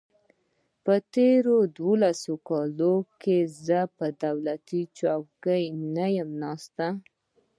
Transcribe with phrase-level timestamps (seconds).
[0.83, 5.63] په تېرو دولسو کالو کې زه پر دولتي چوکۍ
[5.95, 6.77] نه یم ناست.